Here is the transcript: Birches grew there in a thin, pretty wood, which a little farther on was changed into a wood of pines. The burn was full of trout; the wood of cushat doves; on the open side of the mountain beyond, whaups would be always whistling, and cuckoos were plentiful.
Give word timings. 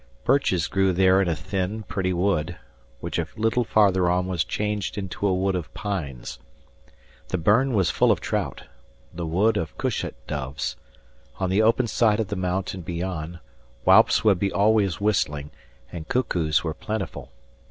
Birches 0.23 0.65
grew 0.67 0.93
there 0.93 1.21
in 1.21 1.27
a 1.27 1.35
thin, 1.35 1.83
pretty 1.83 2.11
wood, 2.11 2.57
which 3.01 3.19
a 3.19 3.27
little 3.37 3.63
farther 3.63 4.09
on 4.09 4.25
was 4.25 4.43
changed 4.43 4.97
into 4.97 5.27
a 5.27 5.33
wood 5.35 5.53
of 5.53 5.71
pines. 5.75 6.39
The 7.27 7.37
burn 7.37 7.73
was 7.75 7.91
full 7.91 8.11
of 8.11 8.19
trout; 8.19 8.63
the 9.13 9.27
wood 9.27 9.57
of 9.57 9.77
cushat 9.77 10.15
doves; 10.25 10.75
on 11.39 11.51
the 11.51 11.61
open 11.61 11.85
side 11.85 12.19
of 12.19 12.29
the 12.29 12.35
mountain 12.35 12.81
beyond, 12.81 13.41
whaups 13.85 14.23
would 14.23 14.39
be 14.39 14.51
always 14.51 14.99
whistling, 14.99 15.51
and 15.91 16.07
cuckoos 16.07 16.63
were 16.63 16.73
plentiful. 16.73 17.31